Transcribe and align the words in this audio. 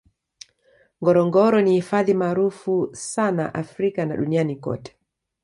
ngorongoro 1.01 1.61
ni 1.61 1.73
hifadhi 1.73 2.13
maarufu 2.13 2.89
sana 2.93 3.53
africa 3.53 3.99
na 4.05 4.17
duniani 4.17 4.55
kote 4.55 4.95